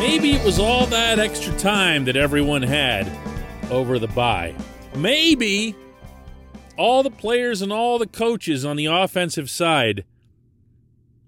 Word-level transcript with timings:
Maybe 0.00 0.32
it 0.32 0.42
was 0.42 0.58
all 0.58 0.86
that 0.86 1.18
extra 1.18 1.54
time 1.58 2.06
that 2.06 2.16
everyone 2.16 2.62
had 2.62 3.06
over 3.70 3.98
the 3.98 4.08
bye. 4.08 4.54
Maybe 4.96 5.76
all 6.78 7.02
the 7.02 7.10
players 7.10 7.60
and 7.60 7.70
all 7.70 7.98
the 7.98 8.06
coaches 8.06 8.64
on 8.64 8.76
the 8.76 8.86
offensive 8.86 9.50
side 9.50 10.06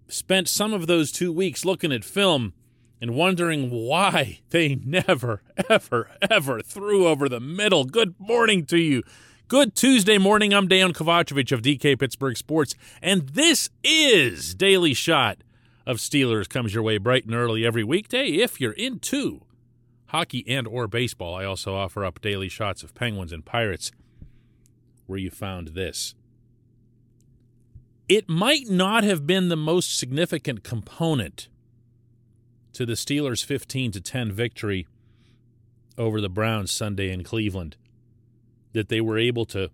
spent 0.08 0.48
some 0.48 0.72
of 0.72 0.86
those 0.86 1.12
two 1.12 1.30
weeks 1.30 1.66
looking 1.66 1.92
at 1.92 2.02
film 2.02 2.54
and 2.98 3.14
wondering 3.14 3.68
why 3.70 4.40
they 4.48 4.74
never, 4.86 5.42
ever, 5.68 6.08
ever 6.30 6.62
threw 6.62 7.06
over 7.06 7.28
the 7.28 7.40
middle. 7.40 7.84
Good 7.84 8.14
morning 8.18 8.64
to 8.66 8.78
you. 8.78 9.02
Good 9.48 9.74
Tuesday 9.74 10.16
morning. 10.16 10.54
I'm 10.54 10.66
Dan 10.66 10.94
Kovacevic 10.94 11.52
of 11.52 11.60
DK 11.60 12.00
Pittsburgh 12.00 12.38
Sports, 12.38 12.74
and 13.02 13.28
this 13.28 13.68
is 13.84 14.54
Daily 14.54 14.94
Shot 14.94 15.42
of 15.86 15.98
Steelers 15.98 16.48
comes 16.48 16.74
your 16.74 16.82
way 16.82 16.98
bright 16.98 17.24
and 17.24 17.34
early 17.34 17.66
every 17.66 17.84
weekday 17.84 18.26
if 18.26 18.60
you're 18.60 18.72
into 18.72 19.42
hockey 20.06 20.44
and 20.46 20.66
or 20.66 20.86
baseball. 20.86 21.34
I 21.34 21.44
also 21.44 21.74
offer 21.74 22.04
up 22.04 22.20
daily 22.20 22.48
shots 22.48 22.82
of 22.82 22.94
Penguins 22.94 23.32
and 23.32 23.44
Pirates 23.44 23.90
where 25.06 25.18
you 25.18 25.30
found 25.30 25.68
this. 25.68 26.14
It 28.08 28.28
might 28.28 28.68
not 28.68 29.04
have 29.04 29.26
been 29.26 29.48
the 29.48 29.56
most 29.56 29.96
significant 29.98 30.62
component 30.62 31.48
to 32.74 32.84
the 32.86 32.94
Steelers' 32.94 33.44
15 33.44 33.92
to 33.92 34.00
10 34.00 34.32
victory 34.32 34.86
over 35.98 36.20
the 36.20 36.28
Browns 36.28 36.72
Sunday 36.72 37.10
in 37.10 37.22
Cleveland 37.22 37.76
that 38.72 38.88
they 38.88 39.00
were 39.00 39.18
able 39.18 39.44
to 39.46 39.70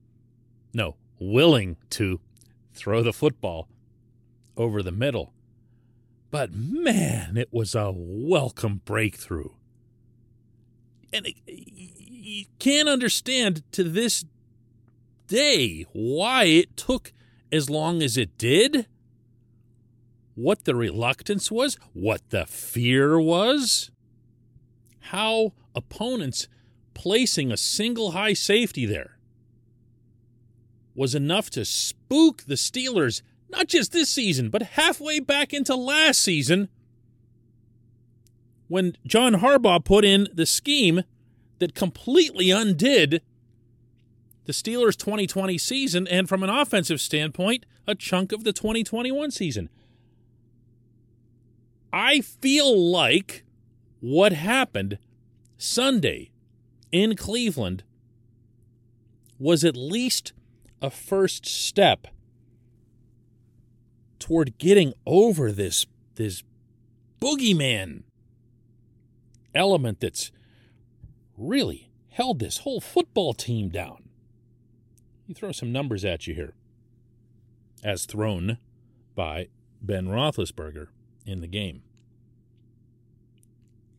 no, 0.73 0.97
willing 1.19 1.77
to 1.91 2.20
throw 2.73 3.03
the 3.03 3.12
football 3.12 3.69
over 4.56 4.83
the 4.83 4.93
middle. 4.93 5.33
But 6.31 6.53
man, 6.53 7.37
it 7.37 7.48
was 7.53 7.75
a 7.75 7.93
welcome 7.95 8.83
breakthrough. 8.84 9.51
And 11.12 11.27
you 11.47 12.45
can't 12.59 12.89
understand 12.89 13.62
to 13.73 13.83
this 13.83 14.25
day 15.27 15.87
why 15.93 16.45
it 16.45 16.77
took 16.77 17.12
as 17.51 17.71
long 17.71 18.03
as 18.03 18.17
it 18.19 18.37
did, 18.37 18.87
what 20.34 20.65
the 20.65 20.75
reluctance 20.75 21.51
was, 21.51 21.79
what 21.95 22.29
the 22.29 22.45
fear 22.45 23.19
was, 23.19 23.91
how 25.01 25.55
opponents 25.75 26.47
placing 26.93 27.51
a 27.51 27.56
single 27.56 28.11
high 28.11 28.34
safety 28.34 28.84
there 28.84 29.19
was 30.95 31.15
enough 31.15 31.49
to 31.49 31.65
spook 31.65 32.43
the 32.43 32.56
Steelers 32.56 33.23
not 33.50 33.68
just 33.68 33.92
this 33.92 34.10
season, 34.10 34.50
but 34.50 34.62
halfway 34.62 35.20
back 35.20 35.52
into 35.52 35.74
last 35.74 36.20
season 36.20 36.68
when 38.68 38.96
John 39.06 39.34
Harbaugh 39.34 39.84
put 39.84 40.04
in 40.04 40.28
the 40.32 40.46
scheme 40.46 41.02
that 41.58 41.74
completely 41.74 42.50
undid 42.50 43.22
the 44.44 44.52
Steelers' 44.52 44.96
2020 44.96 45.58
season 45.58 46.06
and, 46.08 46.28
from 46.28 46.42
an 46.42 46.50
offensive 46.50 47.00
standpoint, 47.00 47.66
a 47.86 47.94
chunk 47.94 48.32
of 48.32 48.44
the 48.44 48.52
2021 48.52 49.30
season. 49.30 49.69
I 51.92 52.20
feel 52.20 52.78
like 52.78 53.44
what 54.00 54.32
happened 54.32 54.98
Sunday 55.56 56.30
in 56.92 57.16
Cleveland 57.16 57.82
was 59.38 59.64
at 59.64 59.76
least 59.76 60.32
a 60.80 60.91
first 60.91 61.46
step 61.46 62.06
toward 64.19 64.58
getting 64.58 64.92
over 65.06 65.52
this 65.52 65.86
this 66.16 66.42
boogeyman 67.20 68.02
element 69.54 70.00
that's 70.00 70.31
really 71.37 71.91
held 72.10 72.38
this 72.38 72.59
whole 72.59 72.81
football 72.81 73.32
team 73.32 73.69
down. 73.69 74.09
You 75.26 75.34
throw 75.34 75.53
some 75.53 75.72
numbers 75.72 76.04
at 76.04 76.26
you 76.26 76.34
here, 76.34 76.54
as 77.84 78.06
thrown 78.06 78.59
by 79.15 79.48
Ben 79.81 80.09
Roethlisberger 80.09 80.88
in 81.26 81.41
the 81.41 81.47
game. 81.47 81.82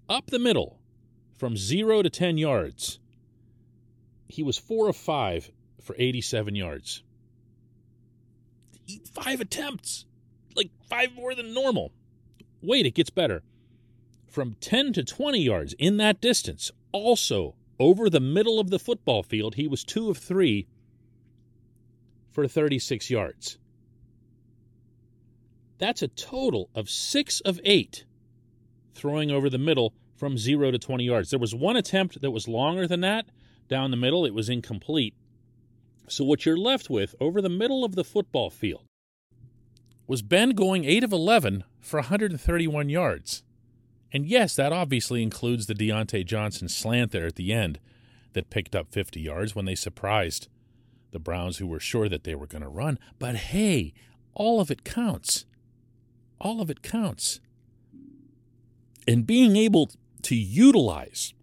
Up 0.09 0.27
the 0.31 0.39
middle, 0.39 0.79
from 1.37 1.55
zero 1.55 2.01
to 2.01 2.09
10 2.09 2.37
yards, 2.37 2.99
he 4.27 4.43
was 4.43 4.57
four 4.57 4.89
of 4.89 4.95
five 4.95 5.51
for 5.81 5.95
87 5.99 6.55
yards. 6.55 7.03
Five 9.13 9.39
attempts 9.39 10.05
like 10.55 10.71
five 10.89 11.13
more 11.13 11.35
than 11.35 11.53
normal. 11.53 11.91
Wait, 12.61 12.85
it 12.85 12.95
gets 12.95 13.09
better. 13.09 13.41
From 14.27 14.55
10 14.59 14.93
to 14.93 15.03
20 15.03 15.41
yards 15.41 15.73
in 15.79 15.97
that 15.97 16.21
distance, 16.21 16.71
also 16.91 17.55
over 17.79 18.09
the 18.09 18.19
middle 18.19 18.59
of 18.59 18.69
the 18.69 18.79
football 18.79 19.23
field, 19.23 19.55
he 19.55 19.67
was 19.67 19.83
two 19.83 20.09
of 20.09 20.17
three 20.17 20.67
for 22.31 22.47
36 22.47 23.09
yards. 23.09 23.57
That's 25.77 26.01
a 26.01 26.09
total 26.09 26.69
of 26.75 26.89
six 26.89 27.39
of 27.41 27.59
eight 27.63 28.05
throwing 28.93 29.31
over 29.31 29.49
the 29.49 29.57
middle 29.57 29.93
from 30.15 30.37
zero 30.37 30.71
to 30.71 30.77
20 30.77 31.05
yards. 31.05 31.29
There 31.29 31.39
was 31.39 31.55
one 31.55 31.77
attempt 31.77 32.21
that 32.21 32.31
was 32.31 32.47
longer 32.49 32.85
than 32.85 32.99
that 33.01 33.29
down 33.69 33.91
the 33.91 33.97
middle, 33.97 34.25
it 34.25 34.33
was 34.33 34.49
incomplete. 34.49 35.13
So, 36.09 36.25
what 36.25 36.45
you're 36.45 36.57
left 36.57 36.89
with 36.89 37.15
over 37.21 37.39
the 37.41 37.49
middle 37.49 37.85
of 37.85 37.95
the 37.95 38.03
football 38.03 38.49
field 38.49 38.88
was 40.09 40.23
Ben 40.23 40.49
going 40.49 40.85
8 40.85 41.03
of 41.03 41.13
11 41.13 41.63
for 41.79 41.99
131 41.99 42.89
yards. 42.89 43.43
And 44.11 44.25
yes, 44.25 44.55
that 44.55 44.73
obviously 44.73 45.21
includes 45.21 45.67
the 45.67 45.75
Diontae 45.75 46.25
Johnson 46.25 46.67
slant 46.67 47.11
there 47.11 47.27
at 47.27 47.35
the 47.35 47.53
end 47.53 47.79
that 48.33 48.49
picked 48.49 48.75
up 48.75 48.91
50 48.91 49.21
yards 49.21 49.53
when 49.53 49.65
they 49.65 49.75
surprised 49.75 50.47
the 51.11 51.19
Browns, 51.19 51.57
who 51.57 51.67
were 51.67 51.79
sure 51.79 52.09
that 52.09 52.23
they 52.23 52.33
were 52.33 52.47
going 52.47 52.63
to 52.63 52.67
run. 52.67 52.97
But 53.19 53.35
hey, 53.35 53.93
all 54.33 54.59
of 54.59 54.71
it 54.71 54.83
counts. 54.83 55.45
All 56.41 56.59
of 56.59 56.71
it 56.71 56.81
counts. 56.81 57.39
And 59.07 59.27
being 59.27 59.55
able 59.55 59.91
to 60.23 60.35
utilize 60.35 61.35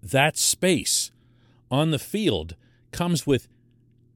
that 0.00 0.36
space 0.36 1.10
on 1.68 1.90
the 1.90 1.98
field 1.98 2.54
comes 2.92 3.26
with 3.26 3.48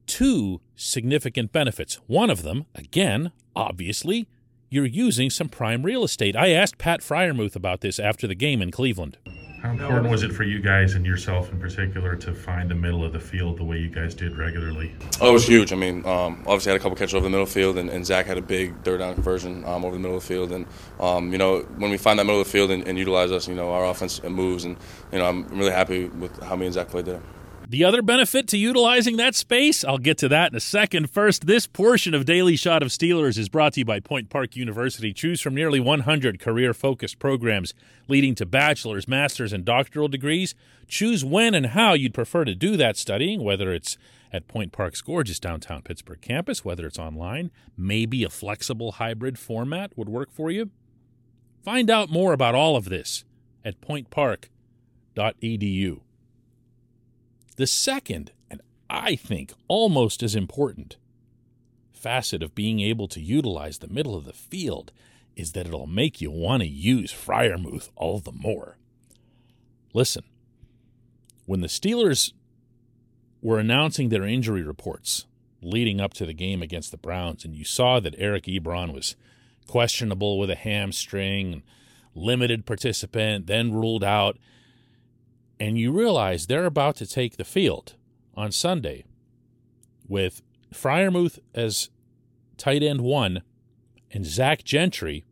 two 0.07 0.61
significant 0.79 1.51
benefits. 1.51 1.95
One 2.07 2.29
of 2.29 2.43
them, 2.43 2.65
again, 2.73 3.31
obviously, 3.55 4.27
you're 4.69 4.85
using 4.85 5.29
some 5.29 5.49
prime 5.49 5.83
real 5.83 6.03
estate. 6.03 6.35
I 6.35 6.51
asked 6.51 6.77
Pat 6.77 7.01
Freiermuth 7.01 7.55
about 7.55 7.81
this 7.81 7.99
after 7.99 8.27
the 8.27 8.35
game 8.35 8.61
in 8.61 8.71
Cleveland. 8.71 9.17
How 9.61 9.71
important 9.71 10.09
was 10.09 10.23
it 10.23 10.31
for 10.31 10.43
you 10.43 10.61
guys 10.61 10.93
and 10.93 11.05
yourself 11.05 11.51
in 11.51 11.59
particular 11.59 12.15
to 12.15 12.33
find 12.33 12.71
the 12.71 12.75
middle 12.75 13.03
of 13.03 13.11
the 13.11 13.19
field 13.19 13.57
the 13.57 13.65
way 13.65 13.77
you 13.77 13.89
guys 13.89 14.15
did 14.15 14.37
regularly? 14.37 14.95
Oh, 15.19 15.31
it 15.31 15.33
was 15.33 15.45
huge. 15.45 15.73
I 15.73 15.75
mean, 15.75 16.05
um, 16.05 16.43
obviously, 16.47 16.69
I 16.69 16.73
had 16.73 16.79
a 16.79 16.83
couple 16.83 16.95
catches 16.95 17.13
over 17.13 17.25
the 17.25 17.29
middle 17.29 17.43
of 17.43 17.49
the 17.49 17.55
field, 17.55 17.77
and, 17.77 17.89
and 17.89 18.05
Zach 18.05 18.25
had 18.25 18.37
a 18.37 18.41
big 18.41 18.81
third 18.83 18.99
down 18.99 19.15
conversion 19.15 19.65
um, 19.65 19.83
over 19.83 19.95
the 19.95 19.99
middle 19.99 20.15
of 20.15 20.23
the 20.23 20.27
field. 20.27 20.53
And, 20.53 20.65
um, 21.01 21.33
you 21.33 21.37
know, 21.37 21.59
when 21.75 21.91
we 21.91 21.97
find 21.97 22.17
that 22.19 22.23
middle 22.23 22.39
of 22.39 22.47
the 22.47 22.51
field 22.51 22.71
and, 22.71 22.87
and 22.87 22.97
utilize 22.97 23.33
us, 23.33 23.49
you 23.49 23.55
know, 23.55 23.73
our 23.73 23.83
offense 23.83 24.23
moves. 24.23 24.63
And, 24.63 24.77
you 25.11 25.19
know, 25.19 25.25
I'm 25.25 25.45
really 25.49 25.71
happy 25.71 26.05
with 26.05 26.41
how 26.41 26.55
me 26.55 26.67
and 26.67 26.73
Zach 26.73 26.87
played 26.87 27.05
there. 27.05 27.21
The 27.71 27.83
other 27.83 28.01
benefit 28.01 28.47
to 28.47 28.57
utilizing 28.57 29.17
that 29.17 29.35
space, 29.35 29.85
I'll 29.85 29.99
get 29.99 30.17
to 30.17 30.27
that 30.29 30.51
in 30.51 30.57
a 30.57 30.59
second. 30.59 31.11
First, 31.11 31.45
this 31.45 31.67
portion 31.67 32.15
of 32.15 32.25
Daily 32.25 32.55
Shot 32.55 32.81
of 32.81 32.89
Steelers 32.89 33.37
is 33.37 33.47
brought 33.47 33.73
to 33.73 33.81
you 33.81 33.85
by 33.85 33.99
Point 33.99 34.31
Park 34.31 34.55
University. 34.55 35.13
Choose 35.13 35.39
from 35.39 35.53
nearly 35.53 35.79
100 35.79 36.39
career 36.39 36.73
focused 36.73 37.19
programs 37.19 37.75
leading 38.07 38.33
to 38.33 38.47
bachelor's, 38.47 39.07
master's, 39.07 39.53
and 39.53 39.63
doctoral 39.63 40.07
degrees. 40.07 40.55
Choose 40.87 41.23
when 41.23 41.53
and 41.53 41.67
how 41.67 41.93
you'd 41.93 42.15
prefer 42.15 42.43
to 42.43 42.55
do 42.55 42.75
that 42.75 42.97
studying, 42.97 43.43
whether 43.43 43.71
it's 43.71 43.99
at 44.33 44.47
Point 44.47 44.71
Park's 44.71 45.03
gorgeous 45.03 45.39
downtown 45.39 45.83
Pittsburgh 45.83 46.21
campus, 46.21 46.65
whether 46.65 46.87
it's 46.87 46.97
online, 46.97 47.51
maybe 47.77 48.23
a 48.23 48.31
flexible 48.31 48.93
hybrid 48.93 49.37
format 49.37 49.95
would 49.95 50.09
work 50.09 50.31
for 50.31 50.49
you. 50.49 50.71
Find 51.63 51.91
out 51.91 52.09
more 52.09 52.33
about 52.33 52.55
all 52.55 52.75
of 52.75 52.85
this 52.85 53.25
at 53.63 53.79
pointpark.edu. 53.79 55.99
The 57.59 57.67
second, 57.67 58.31
and 58.49 58.61
I 58.89 59.17
think 59.17 59.51
almost 59.67 60.23
as 60.23 60.33
important, 60.33 60.95
facet 61.91 62.41
of 62.41 62.55
being 62.55 62.79
able 62.79 63.09
to 63.09 63.19
utilize 63.19 63.79
the 63.79 63.89
middle 63.89 64.15
of 64.15 64.23
the 64.23 64.31
field 64.31 64.93
is 65.35 65.51
that 65.51 65.67
it'll 65.67 65.85
make 65.85 66.21
you 66.21 66.31
want 66.31 66.63
to 66.63 66.69
use 66.69 67.11
Freiermuth 67.11 67.89
all 67.97 68.19
the 68.19 68.31
more. 68.31 68.77
Listen, 69.93 70.23
when 71.47 71.59
the 71.59 71.67
Steelers 71.67 72.31
were 73.41 73.59
announcing 73.59 74.07
their 74.07 74.23
injury 74.23 74.63
reports 74.63 75.25
leading 75.61 75.99
up 75.99 76.13
to 76.13 76.25
the 76.25 76.33
game 76.33 76.61
against 76.61 76.91
the 76.91 76.97
Browns, 76.97 77.43
and 77.43 77.57
you 77.57 77.65
saw 77.65 77.99
that 77.99 78.15
Eric 78.17 78.45
Ebron 78.45 78.93
was 78.93 79.17
questionable 79.67 80.39
with 80.39 80.49
a 80.49 80.55
hamstring, 80.55 81.63
limited 82.15 82.65
participant, 82.65 83.47
then 83.47 83.73
ruled 83.73 84.05
out 84.05 84.37
and 85.59 85.77
you 85.77 85.91
realize 85.91 86.47
they're 86.47 86.65
about 86.65 86.95
to 86.97 87.05
take 87.05 87.37
the 87.37 87.43
field 87.43 87.95
on 88.35 88.51
Sunday 88.51 89.03
with 90.07 90.41
Freiermuth 90.73 91.39
as 91.53 91.89
tight 92.57 92.83
end 92.83 93.01
one 93.01 93.41
and 94.11 94.25
Zach 94.25 94.63
Gentry 94.63 95.25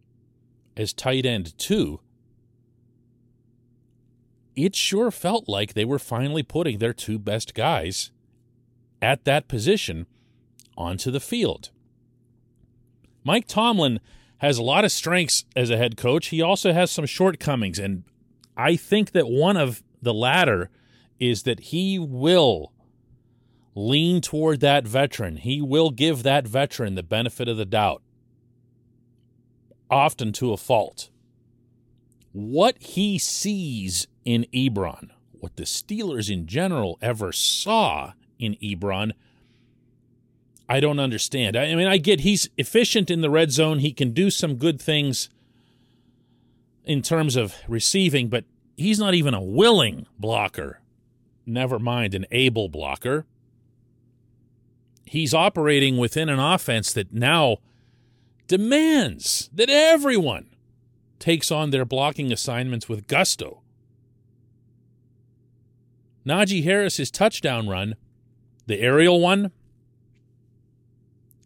as 0.76 0.94
tight 0.94 1.26
end 1.26 1.58
two, 1.58 2.00
it 4.56 4.76
sure 4.76 5.12
felt 5.12 5.48
like 5.48 5.74
they 5.74 5.86
were 5.86 6.00
finally 6.00 6.44
putting 6.44 6.80
their 6.80 6.94
two 6.94 7.20
best 7.20 7.54
guys 7.54 8.12
at 9.02 9.24
that 9.26 9.48
position 9.48 10.08
onto 10.76 11.12
the 11.12 11.20
field. 11.20 11.70
Mike 13.24 13.48
Tomlin 13.48 14.00
has 14.38 14.58
a 14.58 14.64
lot 14.64 14.86
of 14.86 14.92
strengths 14.92 15.46
as 15.56 15.70
a 15.70 15.78
head 15.78 15.98
coach. 15.98 16.28
He 16.28 16.42
also 16.42 16.74
has 16.74 16.92
some 16.92 17.06
shortcomings, 17.06 17.80
and 17.80 18.04
I 18.56 18.76
think 18.76 19.12
that 19.12 19.28
one 19.28 19.58
of 19.58 19.84
the 20.02 20.14
latter 20.14 20.70
is 21.20 21.44
that 21.44 21.60
he 21.60 21.98
will 21.98 22.72
lean 23.76 24.22
toward 24.22 24.60
that 24.60 24.88
veteran. 24.88 25.38
He 25.38 25.62
will 25.62 25.92
give 25.92 26.24
that 26.24 26.48
veteran 26.48 26.96
the 26.96 27.04
benefit 27.04 27.48
of 27.48 27.58
the 27.58 27.66
doubt, 27.66 28.02
often 29.90 30.32
to 30.34 30.52
a 30.54 30.58
fault. 30.58 31.10
What 32.32 32.78
he 32.80 33.18
sees 33.18 34.08
in 34.26 34.46
Ebron, 34.54 35.10
what 35.32 35.56
the 35.56 35.64
Steelers 35.64 36.32
in 36.32 36.48
general 36.48 36.98
ever 37.02 37.32
saw 37.32 38.14
in 38.38 38.56
Ebron, 38.56 39.14
I 40.70 40.80
don't 40.80 41.00
understand. 41.00 41.56
I 41.56 41.74
mean, 41.76 41.88
I 41.88 41.98
get 41.98 42.22
he's 42.22 42.50
efficient 42.58 43.10
in 43.10 43.22
the 43.22 43.30
red 43.30 43.52
zone. 43.52 43.80
He 43.80 43.94
can 43.94 44.12
do 44.12 44.30
some 44.30 44.56
good 44.56 44.82
things 44.82 45.30
in 46.84 47.02
terms 47.02 47.36
of 47.36 47.56
receiving, 47.68 48.28
but 48.28 48.44
he's 48.78 49.00
not 49.00 49.16
even 49.16 49.34
a 49.34 49.42
willing 49.42 50.06
blocker. 50.18 50.80
Never 51.46 51.80
mind 51.80 52.14
an 52.14 52.26
able 52.32 52.70
blocker. 52.70 53.26
He's 55.06 55.34
operating 55.34 55.98
within 55.98 56.30
an 56.30 56.40
offense 56.40 56.94
that 56.94 57.12
now 57.12 57.58
demands 58.48 59.50
that 59.54 59.70
everyone 59.70 60.48
takes 61.20 61.52
on 61.52 61.72
their 61.72 61.86
blocking 61.86 62.32
assignments 62.32 62.88
with 62.88 63.08
gusto. 63.08 63.62
Najee 66.26 66.64
Harris's 66.64 67.10
touchdown 67.10 67.68
run, 67.68 67.96
the 68.66 68.80
aerial 68.82 69.22
one, 69.22 69.52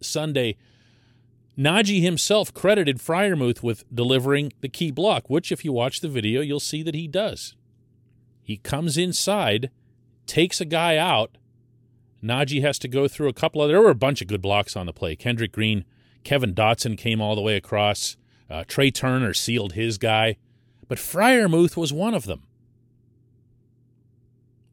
Sunday, 0.02 0.58
Najee 1.58 2.02
himself 2.02 2.54
credited 2.54 3.00
Freiermuth 3.00 3.62
with 3.62 3.84
delivering 3.94 4.54
the 4.62 4.70
key 4.70 4.92
block, 4.92 5.30
which, 5.30 5.52
if 5.52 5.66
you 5.66 5.74
watch 5.74 6.00
the 6.00 6.08
video, 6.08 6.42
you'll 6.42 6.60
see 6.60 6.82
that 6.84 6.96
he 6.96 7.08
does. 7.08 7.56
He 8.42 8.58
comes 8.58 8.98
inside, 8.98 9.70
takes 10.26 10.62
a 10.62 10.66
guy 10.66 10.98
out. 10.98 11.38
Najee 12.24 12.62
has 12.62 12.80
to 12.80 12.88
go 12.88 13.08
through 13.08 13.28
a 13.28 13.34
couple 13.34 13.62
of. 13.62 13.70
There 13.70 13.82
were 13.82 13.90
a 13.90 13.96
bunch 13.96 14.22
of 14.22 14.28
good 14.28 14.42
blocks 14.42 14.76
on 14.76 14.86
the 14.86 14.94
play. 14.94 15.16
Kendrick 15.16 15.52
Green, 15.52 15.86
Kevin 16.24 16.54
Dotson 16.54 16.98
came 16.98 17.22
all 17.22 17.36
the 17.36 17.42
way 17.42 17.56
across. 17.56 18.16
Uh, 18.50 18.64
Trai 18.64 18.94
Turner 18.94 19.34
sealed 19.34 19.74
his 19.74 19.98
guy, 19.98 20.38
but 20.88 20.98
Freiermuth 20.98 21.76
was 21.76 21.94
one 21.94 22.14
of 22.14 22.26
them. 22.26 22.44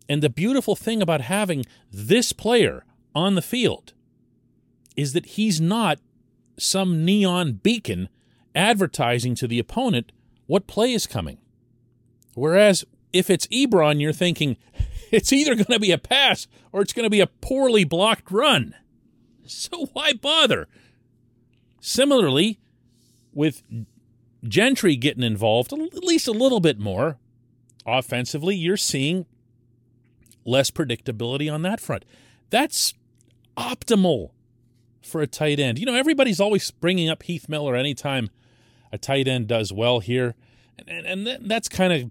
And 0.08 0.22
the 0.22 0.30
beautiful 0.30 0.74
thing 0.74 1.02
about 1.02 1.20
having 1.22 1.64
this 1.92 2.32
player 2.32 2.84
on 3.14 3.34
the 3.34 3.42
field 3.42 3.92
is 4.96 5.12
that 5.12 5.26
he's 5.26 5.60
not 5.60 5.98
some 6.58 7.04
neon 7.04 7.52
beacon 7.52 8.08
advertising 8.54 9.34
to 9.36 9.46
the 9.46 9.58
opponent 9.58 10.12
what 10.46 10.66
play 10.66 10.92
is 10.92 11.06
coming. 11.06 11.38
Whereas 12.34 12.84
if 13.12 13.30
it's 13.30 13.46
Ebron, 13.48 14.00
you're 14.00 14.12
thinking 14.12 14.56
it's 15.10 15.32
either 15.32 15.54
going 15.54 15.66
to 15.66 15.80
be 15.80 15.92
a 15.92 15.98
pass 15.98 16.46
or 16.72 16.82
it's 16.82 16.92
going 16.92 17.04
to 17.04 17.10
be 17.10 17.20
a 17.20 17.26
poorly 17.26 17.84
blocked 17.84 18.30
run. 18.30 18.74
So 19.50 19.86
why 19.94 20.12
bother? 20.12 20.68
Similarly, 21.80 22.58
with 23.32 23.62
Gentry 24.46 24.94
getting 24.94 25.22
involved 25.22 25.72
at 25.72 26.04
least 26.04 26.28
a 26.28 26.32
little 26.32 26.60
bit 26.60 26.78
more 26.78 27.16
offensively, 27.86 28.54
you're 28.54 28.76
seeing 28.76 29.24
less 30.44 30.70
predictability 30.70 31.50
on 31.50 31.62
that 31.62 31.80
front. 31.80 32.04
That's 32.50 32.92
optimal 33.56 34.32
for 35.02 35.20
a 35.20 35.26
tight 35.26 35.58
end. 35.58 35.78
You 35.78 35.86
know, 35.86 35.94
everybody's 35.94 36.40
always 36.40 36.70
bringing 36.70 37.08
up 37.08 37.22
Heath 37.22 37.48
Miller 37.48 37.74
anytime 37.74 38.30
a 38.92 38.98
tight 38.98 39.28
end 39.28 39.48
does 39.48 39.72
well 39.72 40.00
here. 40.00 40.34
And, 40.78 41.06
and, 41.06 41.26
and 41.26 41.50
that's 41.50 41.68
kind 41.68 41.92
of 41.92 42.10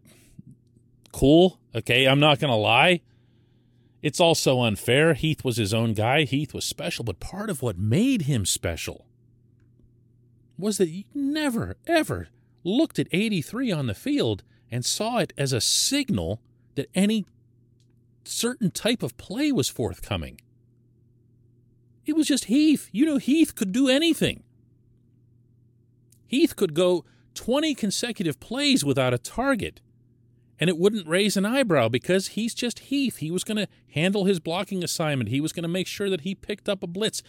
cool. 1.12 1.60
Okay. 1.75 2.06
I'm 2.06 2.19
not 2.19 2.39
going 2.39 2.51
to 2.51 2.57
lie. 2.57 3.01
It's 4.01 4.19
also 4.19 4.62
unfair. 4.62 5.13
Heath 5.13 5.44
was 5.44 5.57
his 5.57 5.74
own 5.74 5.94
guy. 5.94 6.24
Heath 6.24 6.54
was 6.54 6.66
special. 6.66 7.04
But 7.04 7.19
part 7.19 7.50
of 7.50 7.62
what 7.62 7.78
made 7.78 8.24
him 8.24 8.45
special 8.45 9.06
was 10.57 10.78
that 10.78 10.89
he 10.89 11.06
never, 11.13 11.78
ever 11.88 12.30
looked 12.63 13.00
at 13.00 13.07
83 13.12 13.72
on 13.72 13.88
the 13.88 13.94
field 13.94 14.44
and 14.72 14.86
saw 14.86 15.18
it 15.19 15.34
as 15.38 15.54
a 15.54 15.62
signal 15.62 16.42
that 16.75 16.89
any 16.94 17.25
certain 18.24 18.72
type 18.72 19.01
of 19.01 19.18
play 19.18 19.51
was 19.51 19.69
forthcoming. 19.69 20.39
It 22.07 22.15
was 22.15 22.25
just 22.25 22.45
Heath. 22.45 22.89
You 22.94 23.06
know, 23.06 23.18
Heath 23.18 23.54
could 23.54 23.74
do 23.74 23.89
anything. 23.89 24.44
Heath 26.25 26.56
could 26.56 26.74
go 26.74 27.04
20 27.36 27.75
consecutive 27.75 28.39
plays 28.39 28.83
without 28.83 29.13
a 29.13 29.18
target, 29.18 29.81
and 30.57 30.69
it 30.69 30.77
wouldn't 30.77 31.07
raise 31.07 31.36
an 31.36 31.45
eyebrow 31.45 31.89
because 31.89 32.30
he's 32.30 32.56
just 32.56 32.80
Heath. 32.80 33.18
He 33.18 33.30
was 33.30 33.44
going 33.44 33.57
to 33.57 33.68
handle 33.92 34.24
his 34.24 34.39
blocking 34.39 34.83
assignment, 34.83 35.30
he 35.30 35.42
was 35.42 35.51
going 35.54 35.63
to 35.63 35.69
make 35.69 35.86
sure 35.86 36.09
that 36.09 36.21
he 36.21 36.33
picked 36.33 36.69
up 36.69 36.81
a 36.81 36.88
blitz. 36.88 37.21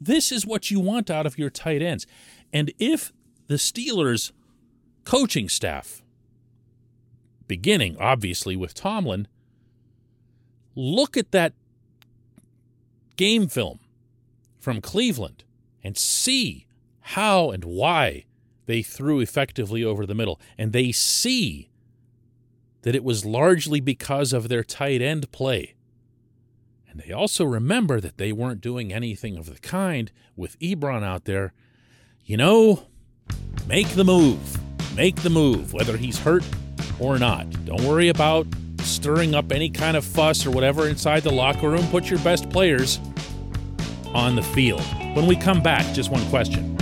This 0.00 0.32
is 0.32 0.44
what 0.44 0.70
you 0.70 0.80
want 0.80 1.08
out 1.08 1.26
of 1.26 1.38
your 1.38 1.50
tight 1.50 1.80
ends. 1.80 2.06
And 2.52 2.72
if 2.80 3.12
the 3.46 3.54
Steelers' 3.54 4.32
coaching 5.04 5.48
staff, 5.48 6.02
beginning 7.46 7.96
obviously 8.00 8.56
with 8.56 8.74
Tomlin, 8.74 9.28
look 10.74 11.16
at 11.16 11.30
that 11.30 11.52
game 13.16 13.48
film 13.48 13.80
from 14.58 14.80
Cleveland 14.80 15.44
and 15.82 15.96
see 15.96 16.66
how 17.00 17.50
and 17.50 17.64
why 17.64 18.24
they 18.66 18.82
threw 18.82 19.20
effectively 19.20 19.84
over 19.84 20.06
the 20.06 20.14
middle. 20.14 20.40
And 20.56 20.72
they 20.72 20.92
see 20.92 21.70
that 22.82 22.94
it 22.94 23.04
was 23.04 23.24
largely 23.24 23.80
because 23.80 24.32
of 24.32 24.48
their 24.48 24.64
tight 24.64 25.02
end 25.02 25.30
play. 25.32 25.74
And 26.88 27.00
they 27.00 27.12
also 27.12 27.44
remember 27.44 28.00
that 28.00 28.18
they 28.18 28.32
weren't 28.32 28.60
doing 28.60 28.92
anything 28.92 29.36
of 29.36 29.46
the 29.46 29.58
kind 29.60 30.12
with 30.36 30.58
Ebron 30.58 31.02
out 31.02 31.24
there. 31.24 31.54
You 32.24 32.36
know, 32.36 32.86
make 33.66 33.88
the 33.88 34.04
move. 34.04 34.58
Make 34.94 35.16
the 35.22 35.30
move, 35.30 35.72
whether 35.72 35.96
he's 35.96 36.18
hurt 36.18 36.44
or 37.00 37.18
not. 37.18 37.50
Don't 37.64 37.82
worry 37.84 38.08
about 38.10 38.46
stirring 38.84 39.34
up 39.34 39.52
any 39.52 39.70
kind 39.70 39.96
of 39.96 40.04
fuss 40.04 40.46
or 40.46 40.50
whatever 40.50 40.88
inside 40.88 41.22
the 41.22 41.32
locker 41.32 41.70
room. 41.70 41.86
Put 41.88 42.10
your 42.10 42.18
best 42.20 42.50
players 42.50 42.98
on 44.14 44.36
the 44.36 44.42
field. 44.42 44.82
When 45.14 45.26
we 45.26 45.36
come 45.36 45.62
back, 45.62 45.94
just 45.94 46.10
one 46.10 46.24
question. 46.28 46.76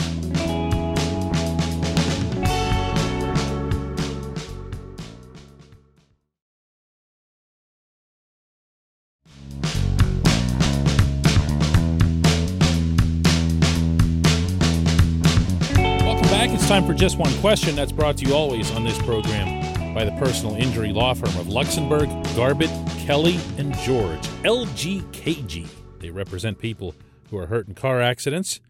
Welcome 16.04 16.28
back. 16.28 16.50
It's 16.50 16.68
time 16.68 16.86
for 16.86 16.94
just 16.94 17.18
one 17.18 17.32
question. 17.40 17.76
That's 17.76 17.92
brought 17.92 18.16
to 18.18 18.26
you 18.26 18.34
always 18.34 18.70
on 18.72 18.84
this 18.84 18.98
program 18.98 19.69
by 19.94 20.04
the 20.04 20.12
personal 20.12 20.54
injury 20.54 20.92
law 20.92 21.14
firm 21.14 21.36
of 21.38 21.46
Luxenberg, 21.46 22.08
Garbett, 22.36 22.70
Kelly, 22.98 23.38
and 23.58 23.74
George, 23.78 24.20
LGKG. 24.42 25.66
They 25.98 26.10
represent 26.10 26.58
people 26.58 26.94
who 27.30 27.38
are 27.38 27.46
hurt 27.46 27.68
in 27.68 27.74
car 27.74 28.00
accidents, 28.00 28.60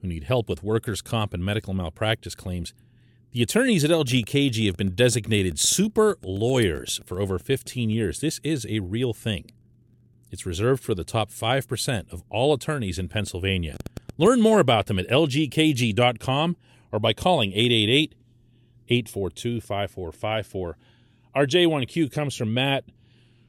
who 0.00 0.08
need 0.08 0.24
help 0.24 0.48
with 0.48 0.62
workers' 0.62 1.02
comp 1.02 1.34
and 1.34 1.44
medical 1.44 1.74
malpractice 1.74 2.34
claims. 2.34 2.72
The 3.32 3.42
attorneys 3.42 3.84
at 3.84 3.90
LGKG 3.90 4.66
have 4.66 4.76
been 4.76 4.94
designated 4.94 5.58
super 5.58 6.16
lawyers 6.22 7.00
for 7.04 7.20
over 7.20 7.38
15 7.38 7.90
years. 7.90 8.20
This 8.20 8.40
is 8.42 8.66
a 8.68 8.80
real 8.80 9.12
thing. 9.12 9.50
It's 10.30 10.46
reserved 10.46 10.82
for 10.82 10.94
the 10.94 11.04
top 11.04 11.30
5% 11.30 12.12
of 12.12 12.22
all 12.30 12.52
attorneys 12.52 12.98
in 12.98 13.08
Pennsylvania. 13.08 13.76
Learn 14.16 14.40
more 14.40 14.60
about 14.60 14.86
them 14.86 14.98
at 14.98 15.08
lgkg.com 15.08 16.56
or 16.90 16.98
by 16.98 17.12
calling 17.12 17.52
888 17.52 18.14
842 18.88 19.60
5454. 19.60 20.76
Our 21.34 21.46
J1Q 21.46 22.10
comes 22.12 22.34
from 22.34 22.54
Matt 22.54 22.84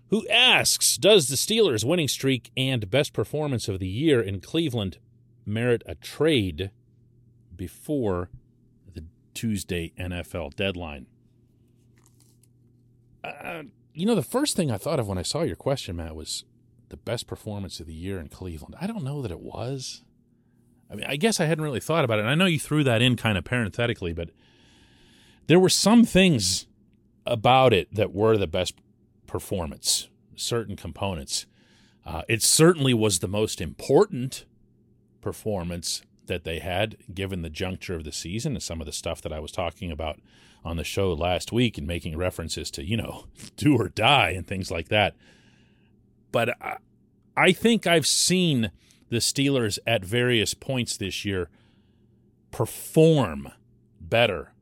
who 0.10 0.27
asks 0.27 0.98
Does 0.98 1.27
the 1.27 1.36
Steelers' 1.36 1.84
winning 1.84 2.08
streak 2.08 2.51
and 2.58 2.89
best 2.89 3.13
performance 3.13 3.67
of 3.67 3.79
the 3.79 3.88
year 3.88 4.22
in 4.22 4.41
Cleveland 4.41 4.98
merit 5.46 5.84
a 5.86 5.96
trade 5.96 6.72
before 7.55 8.29
the 8.93 9.05
Tuesday 9.34 9.93
NFL 10.00 10.55
deadline? 10.55 11.05
Uh, 13.24 13.63
you 13.93 14.05
know, 14.05 14.15
the 14.15 14.24
first 14.24 14.55
thing 14.55 14.72
I 14.72 14.77
thought 14.77 15.00
of 15.00 15.08
when 15.08 15.17
I 15.17 15.24
saw 15.24 15.43
your 15.43 15.55
question, 15.55 15.96
Matt, 15.96 16.15
was 16.15 16.43
the 16.89 16.98
best 16.98 17.27
performance 17.27 17.79
of 17.79 17.86
the 17.86 17.93
year 17.93 18.19
in 18.19 18.29
Cleveland. 18.29 18.75
I 18.81 18.88
don't 18.88 19.03
know 19.03 19.22
that 19.22 19.31
it 19.31 19.41
was. 19.41 20.03
I 20.89 20.96
mean, 20.96 21.05
I 21.08 21.17
guess 21.17 21.39
I 21.39 21.46
hadn't 21.46 21.63
really 21.63 21.79
thought 21.79 22.03
about 22.03 22.17
it. 22.17 22.22
And 22.22 22.31
I 22.31 22.36
know 22.36 22.46
you 22.46 22.60
threw 22.60 22.84
that 22.84 23.01
in 23.01 23.15
kind 23.15 23.38
of 23.38 23.43
parenthetically, 23.43 24.13
but 24.13 24.29
there 25.50 25.60
were 25.60 25.68
some 25.68 26.06
things 26.06 26.68
about 27.25 27.74
it 27.74 27.91
that 27.91 28.13
were 28.13 28.38
the 28.38 28.46
best 28.46 28.75
performance, 29.25 30.08
certain 30.36 30.75
components. 30.75 31.48
Uh, 32.06 32.22
it 32.29 32.44
certainly 32.44 32.94
was 32.94 33.18
the 33.18 33.27
most 33.27 33.60
important 33.60 34.46
performance 35.22 36.03
that 36.27 36.44
they 36.44 36.60
had 36.60 36.98
given 37.12 37.41
the 37.41 37.50
juncture 37.50 37.96
of 37.96 38.03
the 38.03 38.12
season 38.12 38.53
and 38.53 38.62
some 38.62 38.79
of 38.79 38.86
the 38.86 38.94
stuff 38.94 39.24
that 39.24 39.34
I 39.34 39.39
was 39.39 39.51
talking 39.51 39.89
about 39.89 40.20
on 40.63 40.77
the 40.77 40.84
show 40.84 41.13
last 41.13 41.51
week 41.51 41.79
and 41.79 41.88
making 41.88 42.15
references 42.15 42.70
to, 42.70 42.86
you 42.86 42.98
know, 42.98 43.25
do 43.58 43.75
or 43.75 43.89
die 43.89 44.29
and 44.29 44.46
things 44.46 44.70
like 44.70 44.89
that. 44.89 45.15
But 46.32 46.62
I, 46.62 46.77
I 47.36 47.53
think 47.53 47.88
I've 47.88 48.06
seen 48.06 48.70
the 49.10 49.18
Steelers 49.18 49.79
at 49.88 50.06
various 50.06 50.53
points 50.53 50.96
this 50.96 51.25
year 51.25 51.50
perform 52.51 53.51
better 54.00 54.53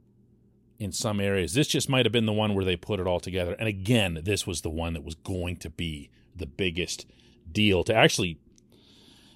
in 0.79 0.91
some 0.91 1.19
areas. 1.19 1.53
This 1.53 1.67
just 1.67 1.89
might 1.89 2.05
have 2.05 2.13
been 2.13 2.25
the 2.25 2.33
one 2.33 2.53
where 2.53 2.65
they 2.65 2.75
put 2.75 2.99
it 2.99 3.07
all 3.07 3.19
together. 3.19 3.55
And 3.57 3.67
again, 3.67 4.19
this 4.23 4.45
was 4.45 4.61
the 4.61 4.69
one 4.69 4.93
that 4.93 5.03
was 5.03 5.15
going 5.15 5.57
to 5.57 5.69
be 5.69 6.09
the 6.35 6.45
biggest 6.45 7.05
deal. 7.51 7.83
To 7.83 7.95
actually 7.95 8.39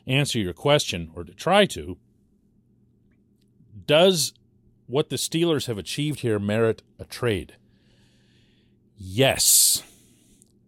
answer 0.05 0.39
your 0.39 0.53
question, 0.53 1.11
or 1.15 1.23
to 1.23 1.33
try 1.33 1.65
to, 1.65 1.97
does 3.85 4.33
what 4.87 5.09
the 5.09 5.15
Steelers 5.15 5.67
have 5.67 5.77
achieved 5.77 6.19
here 6.19 6.37
merit 6.37 6.83
a 6.99 7.05
trade? 7.05 7.55
Yes. 8.95 9.83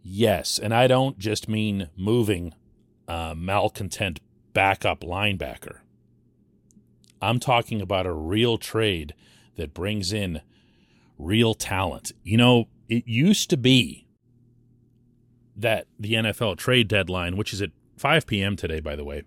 Yes. 0.02 0.58
And 0.58 0.74
I 0.74 0.88
don't 0.88 1.20
just 1.20 1.48
mean 1.48 1.90
moving 1.96 2.54
a 3.08 3.36
malcontent 3.36 4.20
backup 4.54 5.02
linebacker. 5.02 5.78
I'm 7.22 7.40
talking 7.40 7.82
about 7.82 8.06
a 8.06 8.14
real 8.14 8.58
trade 8.58 9.14
that 9.56 9.74
brings 9.74 10.12
in 10.12 10.42
real 11.18 11.54
talent. 11.54 12.12
You 12.24 12.38
know, 12.38 12.66
it 12.90 13.08
used 13.08 13.50
to 13.50 13.58
be 13.58 14.08
that 15.56 15.88
the 16.00 16.14
NFL 16.14 16.58
trade 16.58 16.88
deadline, 16.88 17.38
which 17.38 17.54
is 17.54 17.62
at 17.62 17.72
5 17.98 18.26
p.m. 18.28 18.56
today, 18.56 18.80
by 18.80 18.96
the 18.96 19.04
way, 19.04 19.24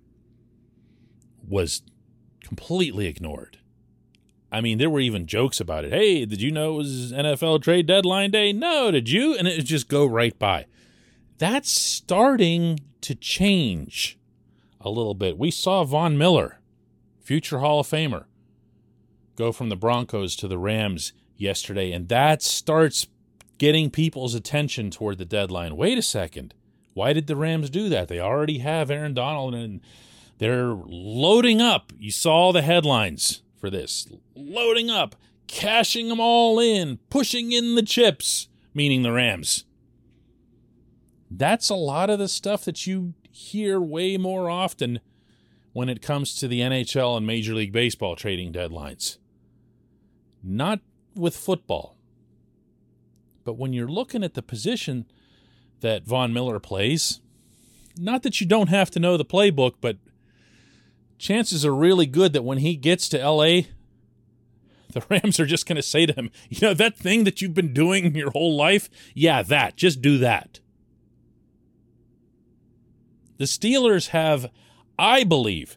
was 1.46 1.82
completely 2.42 3.06
ignored. 3.06 3.58
I 4.50 4.60
mean, 4.60 4.78
there 4.78 4.90
were 4.90 5.00
even 5.00 5.26
jokes 5.26 5.60
about 5.60 5.84
it. 5.84 5.92
Hey, 5.92 6.24
did 6.24 6.40
you 6.40 6.50
know 6.50 6.74
it 6.74 6.76
was 6.78 7.12
NFL 7.12 7.62
trade 7.62 7.86
deadline 7.86 8.30
day? 8.30 8.52
No, 8.52 8.90
did 8.90 9.08
you? 9.08 9.36
And 9.36 9.46
it 9.48 9.62
just 9.64 9.88
go 9.88 10.06
right 10.06 10.38
by. 10.38 10.66
That's 11.38 11.70
starting 11.70 12.80
to 13.02 13.14
change 13.14 14.18
a 14.80 14.88
little 14.88 15.14
bit. 15.14 15.36
We 15.36 15.50
saw 15.50 15.84
Von 15.84 16.16
Miller, 16.16 16.60
future 17.20 17.58
Hall 17.58 17.80
of 17.80 17.86
Famer, 17.86 18.24
go 19.36 19.52
from 19.52 19.68
the 19.68 19.76
Broncos 19.76 20.36
to 20.36 20.48
the 20.48 20.58
Rams 20.58 21.12
yesterday, 21.36 21.92
and 21.92 22.08
that 22.08 22.42
starts 22.42 23.06
getting 23.58 23.90
people's 23.90 24.34
attention 24.34 24.90
toward 24.90 25.18
the 25.18 25.24
deadline. 25.24 25.76
Wait 25.76 25.98
a 25.98 26.02
second. 26.02 26.54
Why 26.94 27.12
did 27.12 27.26
the 27.26 27.36
Rams 27.36 27.70
do 27.70 27.88
that? 27.88 28.08
They 28.08 28.20
already 28.20 28.58
have 28.58 28.90
Aaron 28.90 29.14
Donald 29.14 29.54
and 29.54 29.80
they're 30.38 30.74
loading 30.74 31.60
up. 31.60 31.92
You 31.98 32.10
saw 32.10 32.52
the 32.52 32.62
headlines 32.62 33.42
for 33.58 33.70
this. 33.70 34.06
Loading 34.34 34.90
up, 34.90 35.16
cashing 35.46 36.08
them 36.08 36.20
all 36.20 36.58
in, 36.58 36.98
pushing 37.10 37.52
in 37.52 37.74
the 37.74 37.82
chips, 37.82 38.48
meaning 38.74 39.02
the 39.02 39.12
Rams. 39.12 39.64
That's 41.30 41.68
a 41.68 41.74
lot 41.74 42.10
of 42.10 42.18
the 42.18 42.28
stuff 42.28 42.64
that 42.64 42.86
you 42.86 43.14
hear 43.30 43.80
way 43.80 44.16
more 44.16 44.48
often 44.48 45.00
when 45.72 45.88
it 45.88 46.00
comes 46.00 46.34
to 46.36 46.48
the 46.48 46.60
NHL 46.60 47.16
and 47.16 47.26
Major 47.26 47.54
League 47.54 47.72
Baseball 47.72 48.16
trading 48.16 48.52
deadlines. 48.52 49.18
Not 50.42 50.80
with 51.16 51.36
football. 51.36 51.96
But 53.44 53.54
when 53.54 53.72
you're 53.72 53.88
looking 53.88 54.24
at 54.24 54.34
the 54.34 54.42
position 54.42 55.06
that 55.80 56.04
Von 56.04 56.32
Miller 56.32 56.58
plays, 56.58 57.20
not 57.96 58.22
that 58.22 58.40
you 58.40 58.46
don't 58.46 58.68
have 58.68 58.90
to 58.92 59.00
know 59.00 59.16
the 59.16 59.24
playbook, 59.24 59.74
but 59.80 59.98
chances 61.18 61.64
are 61.64 61.74
really 61.74 62.06
good 62.06 62.32
that 62.32 62.44
when 62.44 62.58
he 62.58 62.76
gets 62.76 63.08
to 63.10 63.18
LA, 63.18 63.62
the 64.92 65.04
Rams 65.10 65.38
are 65.38 65.46
just 65.46 65.66
going 65.66 65.76
to 65.76 65.82
say 65.82 66.06
to 66.06 66.12
him, 66.12 66.30
you 66.48 66.58
know, 66.60 66.74
that 66.74 66.96
thing 66.96 67.24
that 67.24 67.40
you've 67.40 67.54
been 67.54 67.72
doing 67.72 68.14
your 68.14 68.30
whole 68.30 68.56
life, 68.56 68.90
yeah, 69.14 69.42
that, 69.42 69.76
just 69.76 70.02
do 70.02 70.18
that. 70.18 70.60
The 73.38 73.44
Steelers 73.44 74.08
have, 74.08 74.50
I 74.98 75.22
believe, 75.22 75.76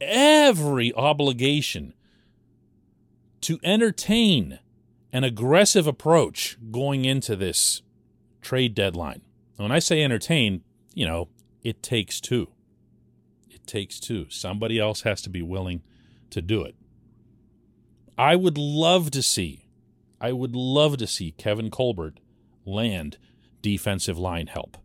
every 0.00 0.92
obligation 0.94 1.94
to 3.42 3.58
entertain 3.62 4.58
an 5.12 5.24
aggressive 5.24 5.86
approach 5.86 6.56
going 6.70 7.04
into 7.04 7.36
this 7.36 7.82
trade 8.40 8.74
deadline. 8.74 9.22
When 9.56 9.70
I 9.70 9.78
say 9.78 10.02
entertain, 10.02 10.62
you 10.94 11.06
know, 11.06 11.28
it 11.62 11.82
takes 11.82 12.20
two. 12.20 12.48
It 13.50 13.66
takes 13.66 14.00
two. 14.00 14.26
Somebody 14.30 14.78
else 14.78 15.02
has 15.02 15.22
to 15.22 15.30
be 15.30 15.42
willing 15.42 15.82
to 16.30 16.40
do 16.40 16.62
it. 16.62 16.74
I 18.18 18.36
would 18.36 18.58
love 18.58 19.10
to 19.12 19.22
see, 19.22 19.68
I 20.20 20.32
would 20.32 20.56
love 20.56 20.96
to 20.98 21.06
see 21.06 21.32
Kevin 21.32 21.70
Colbert 21.70 22.20
land 22.64 23.18
defensive 23.60 24.18
line 24.18 24.48
help. 24.48 24.76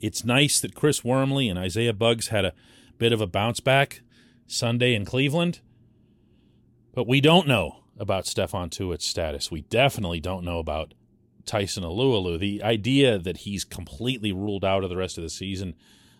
It's 0.00 0.24
nice 0.24 0.60
that 0.60 0.74
Chris 0.74 1.04
Wormley 1.04 1.48
and 1.48 1.58
Isaiah 1.58 1.92
Buggs 1.92 2.28
had 2.28 2.44
a 2.44 2.54
bit 2.98 3.12
of 3.12 3.20
a 3.20 3.26
bounce 3.26 3.60
back 3.60 4.00
Sunday 4.46 4.94
in 4.94 5.04
Cleveland, 5.04 5.60
but 6.92 7.06
we 7.06 7.20
don't 7.20 7.46
know 7.46 7.80
about 7.98 8.24
Stephon 8.24 8.70
Tuitt's 8.70 9.06
status. 9.06 9.50
We 9.50 9.62
definitely 9.62 10.20
don't 10.20 10.44
know 10.44 10.58
about 10.58 10.94
Tyson 11.44 11.84
Alualu. 11.84 12.38
The 12.38 12.62
idea 12.62 13.18
that 13.18 13.38
he's 13.38 13.64
completely 13.64 14.32
ruled 14.32 14.64
out 14.64 14.84
of 14.84 14.90
the 14.90 14.96
rest 14.96 15.18
of 15.18 15.24
the 15.24 15.30
season 15.30 15.74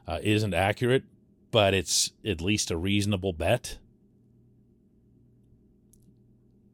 uh, 0.07 0.19
isn't 0.23 0.55
accurate, 0.55 1.05
but 1.51 1.75
it's 1.75 2.13
at 2.25 2.41
least 2.41 2.71
a 2.71 2.77
reasonable 2.77 3.33
bet. 3.33 3.79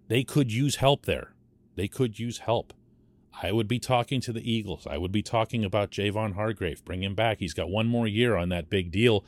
They 0.09 0.25
could 0.25 0.53
use 0.53 0.76
help 0.76 1.07
there. 1.07 1.33
They 1.75 1.88
could 1.88 2.19
use 2.19 2.38
help. 2.38 2.73
I 3.43 3.53
would 3.53 3.69
be 3.69 3.79
talking 3.79 4.21
to 4.23 4.33
the 4.33 4.50
Eagles. 4.50 4.87
I 4.87 4.97
would 4.97 5.12
be 5.12 5.23
talking 5.23 5.65
about 5.65 5.91
Javon 5.91 6.35
Hargrave. 6.35 6.85
Bring 6.85 7.03
him 7.03 7.15
back. 7.15 7.38
He's 7.38 7.55
got 7.55 7.69
one 7.69 7.87
more 7.87 8.07
year 8.07 8.37
on 8.37 8.49
that 8.49 8.71
big 8.71 8.91
deal 8.91 9.25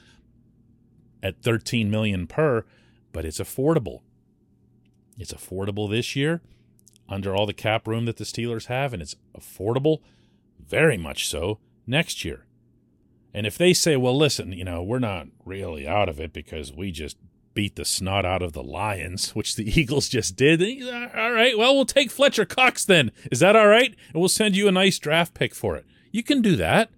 at 1.22 1.42
13 1.42 1.90
million 1.90 2.26
per, 2.26 2.64
but 3.12 3.24
it's 3.24 3.38
affordable. 3.38 4.00
It's 5.18 5.32
affordable 5.32 5.90
this 5.90 6.14
year 6.14 6.40
under 7.08 7.34
all 7.34 7.46
the 7.46 7.54
cap 7.54 7.88
room 7.88 8.04
that 8.04 8.16
the 8.16 8.24
Steelers 8.24 8.66
have, 8.66 8.92
and 8.92 9.02
it's 9.02 9.16
affordable, 9.38 10.00
very 10.64 10.98
much 10.98 11.26
so, 11.26 11.58
next 11.86 12.24
year. 12.24 12.44
And 13.32 13.46
if 13.46 13.56
they 13.56 13.72
say, 13.72 13.96
well, 13.96 14.16
listen, 14.16 14.52
you 14.52 14.64
know, 14.64 14.82
we're 14.82 14.98
not 14.98 15.28
really 15.44 15.86
out 15.86 16.08
of 16.08 16.20
it 16.20 16.32
because 16.32 16.72
we 16.72 16.90
just 16.90 17.16
beat 17.54 17.76
the 17.76 17.84
snot 17.84 18.24
out 18.24 18.42
of 18.42 18.52
the 18.52 18.62
Lions, 18.62 19.30
which 19.34 19.56
the 19.56 19.68
Eagles 19.80 20.08
just 20.08 20.36
did. 20.36 20.62
All 20.62 21.32
right, 21.32 21.56
well, 21.56 21.74
we'll 21.74 21.86
take 21.86 22.10
Fletcher 22.10 22.44
Cox 22.44 22.84
then. 22.84 23.10
Is 23.30 23.40
that 23.40 23.56
all 23.56 23.68
right? 23.68 23.94
And 24.12 24.20
we'll 24.20 24.28
send 24.28 24.56
you 24.56 24.68
a 24.68 24.72
nice 24.72 24.98
draft 24.98 25.34
pick 25.34 25.54
for 25.54 25.76
it. 25.76 25.86
You 26.10 26.22
can 26.22 26.42
do 26.42 26.56
that. 26.56 26.90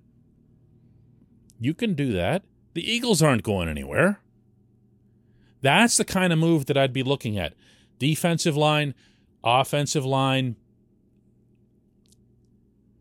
You 1.59 1.75
can 1.75 1.95
do 1.95 2.13
that. 2.13 2.43
The 2.75 2.91
Eagles 2.91 3.23
aren't 3.23 3.43
going 3.43 3.69
anywhere. 3.69 4.21
That's 5.61 5.97
the 5.97 6.05
kind 6.05 6.33
of 6.33 6.39
move 6.39 6.67
that 6.67 6.77
I'd 6.77 6.93
be 6.93 7.03
looking 7.03 7.39
at. 7.39 7.55
Defensive 8.01 8.57
line, 8.57 8.95
offensive 9.45 10.05
line. 10.05 10.57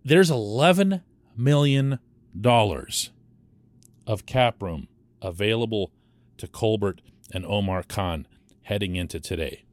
There's 0.04 0.30
$11 0.30 1.02
million 1.36 2.00
of 4.06 4.26
cap 4.26 4.62
room 4.62 4.88
available 5.22 5.92
to 6.38 6.48
Colbert 6.48 7.02
and 7.34 7.46
Omar 7.46 7.84
Khan 7.84 8.28
heading 8.64 8.98
into 8.98 9.20
today. 9.22 9.64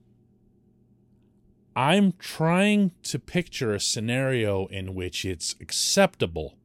I'm 1.75 2.15
trying 2.19 2.93
to 3.03 3.19
picture 3.19 3.75
a 3.75 3.81
scenario 3.81 4.67
in 4.67 4.95
which 4.95 5.25
it's 5.25 5.57
acceptable 5.61 6.57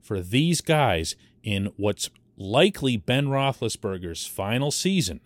for 0.00 0.20
these 0.20 0.60
guys 0.60 1.16
in 1.42 1.72
what's 1.76 2.08
likely 2.36 2.96
Ben 2.96 3.26
Roethlisberger's 3.26 4.24
final 4.24 4.70
season 4.70 5.20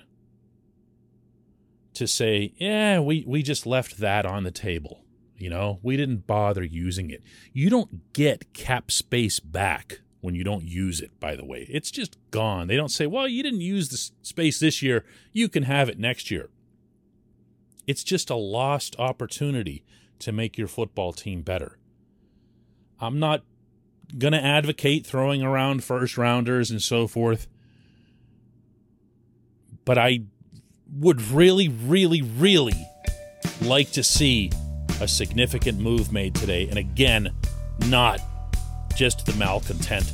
to 2.03 2.09
say, 2.09 2.53
yeah, 2.57 2.99
we, 2.99 3.25
we 3.27 3.43
just 3.43 3.65
left 3.65 3.99
that 3.99 4.27
on 4.27 4.43
the 4.43 4.51
table. 4.51 5.05
You 5.39 5.51
know, 5.51 5.79
we 5.83 5.97
didn't 5.97 6.27
bother 6.27 6.63
using 6.63 7.11
it. 7.11 7.23
You 7.53 7.71
don't 7.71 8.13
get 8.13 8.53
cap 8.53 8.91
space 8.91 9.41
back 9.41 10.01
when 10.21 10.35
you 10.35 10.45
don't 10.45 10.65
use 10.65 11.01
it, 11.01 11.19
by 11.19 11.37
the 11.37 11.45
way. 11.45 11.67
It's 11.71 11.91
just 11.91 12.17
gone. 12.31 12.67
They 12.67 12.77
don't 12.77 12.91
say, 12.91 13.07
well, 13.07 13.27
you 13.27 13.43
didn't 13.43 13.61
use 13.61 13.89
the 13.89 14.27
space 14.27 14.61
this 14.61 14.83
year. 14.83 15.05
You 15.33 15.49
can 15.49 15.63
have 15.65 15.89
it 15.89 15.99
next 15.99 16.31
year. 16.31 16.51
It's 17.87 18.05
just 18.05 18.31
a 18.31 18.37
lost 18.37 18.95
opportunity 18.99 19.85
to 20.21 20.33
make 20.33 20.59
your 20.59 20.69
football 20.69 21.13
team 21.13 21.43
better. 21.43 21.79
I'm 23.01 23.19
not 23.19 23.43
going 24.19 24.33
to 24.33 24.45
advocate 24.45 25.07
throwing 25.07 25.43
around 25.43 25.83
first 25.83 26.19
rounders 26.19 26.71
and 26.71 26.83
so 26.83 27.07
forth, 27.07 27.49
but 29.85 29.99
I 29.99 30.21
would 30.99 31.21
really, 31.31 31.69
really, 31.69 32.23
really 32.23 32.89
like 33.63 33.91
to 33.93 34.03
see 34.03 34.51
a 35.01 35.09
significant 35.09 35.79
move 35.79 36.13
made 36.13 36.35
today. 36.35 36.69
And 36.69 36.79
again, 36.79 37.33
not 37.89 38.21
just 38.95 39.27
the 39.27 39.33
malcontent. 39.35 40.13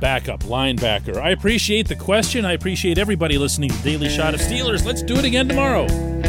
Backup 0.00 0.40
linebacker. 0.40 1.16
I 1.18 1.30
appreciate 1.30 1.88
the 1.88 1.96
question. 1.96 2.44
I 2.44 2.52
appreciate 2.52 2.96
everybody 2.96 3.36
listening 3.36 3.70
to 3.70 3.82
Daily 3.82 4.08
Shot 4.08 4.34
of 4.34 4.40
Steelers. 4.40 4.84
Let's 4.84 5.02
do 5.02 5.16
it 5.16 5.24
again 5.24 5.48
tomorrow. 5.48 6.19